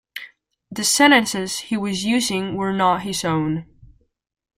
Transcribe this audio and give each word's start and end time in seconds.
The 0.71 0.83
sentences 0.83 1.59
he 1.59 1.77
was 1.77 2.03
using 2.03 2.55
were 2.55 2.73
not 2.73 3.03
his 3.03 3.23
own. 3.23 3.67